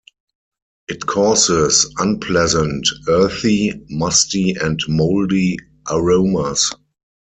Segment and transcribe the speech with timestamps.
[0.87, 5.57] It causes unpleasant earthy, musty and moldy
[5.91, 6.71] aromas.